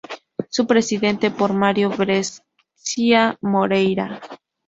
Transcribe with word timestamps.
Su 0.49 0.65
Presidente 0.65 1.29
por 1.29 1.53
Mario 1.53 1.91
Brescia 1.91 3.37
Moreyra. 3.39 4.19